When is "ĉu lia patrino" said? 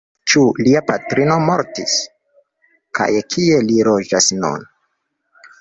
0.31-1.35